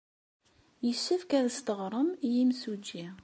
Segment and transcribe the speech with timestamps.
[0.85, 3.07] Yessefk ad as-d-teɣrem i yemsujji.